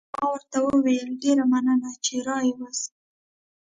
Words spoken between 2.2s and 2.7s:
را يې